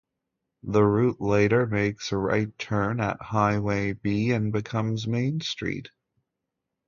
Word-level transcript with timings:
The 0.63 0.81
route 0.83 1.21
later 1.21 1.67
makes 1.67 2.11
a 2.11 2.17
right 2.17 2.49
turn 2.57 2.99
at 2.99 3.21
"Highway 3.21 3.93
B" 3.93 4.31
and 4.31 4.51
becomes 4.51 5.05
Main 5.05 5.41
Street. 5.41 5.89